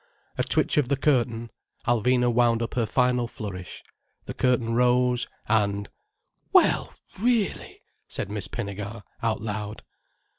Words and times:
A 0.35 0.41
twitch 0.43 0.77
of 0.77 0.89
the 0.89 0.97
curtain. 0.97 1.51
Alvina 1.85 2.33
wound 2.33 2.63
up 2.63 2.73
her 2.73 2.87
final 2.87 3.27
flourish, 3.27 3.83
the 4.25 4.33
curtain 4.33 4.73
rose, 4.73 5.27
and: 5.47 5.89
"Well 6.51 6.95
really!" 7.19 7.83
said 8.07 8.31
Miss 8.31 8.47
Pinnegar, 8.47 9.03
out 9.21 9.41
loud. 9.41 9.83